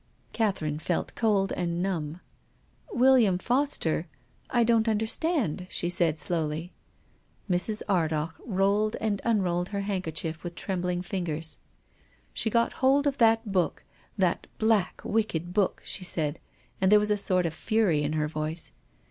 [0.33, 2.21] Catherine felt cold and numb."
[2.91, 4.07] William Foster—
[4.59, 6.73] I don't understand," she said slowly.
[7.47, 7.83] Mrs.
[7.87, 11.59] Ardagh rolled and unrolled her handker chief with trembling fingers."
[12.33, 13.83] She got hold of that book—
[14.17, 16.39] that black, wicked book," she said,
[16.81, 18.71] and there was a sort of fury in her voice.